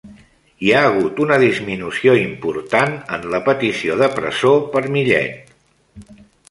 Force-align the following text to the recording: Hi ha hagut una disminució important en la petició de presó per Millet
Hi 0.67 0.71
ha 0.71 0.79
hagut 0.85 1.19
una 1.25 1.37
disminució 1.43 2.15
important 2.21 2.97
en 3.19 3.29
la 3.35 3.43
petició 3.51 4.01
de 4.05 4.11
presó 4.19 4.57
per 4.75 4.87
Millet 4.97 6.17